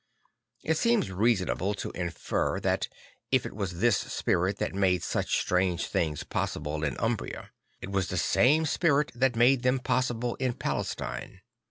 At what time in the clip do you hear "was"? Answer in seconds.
3.55-3.73, 7.91-8.07